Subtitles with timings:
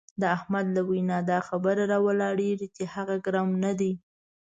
[0.21, 3.93] د احمد له وینا دا خبره را ولاړېږي چې هغه ګرم نه دی.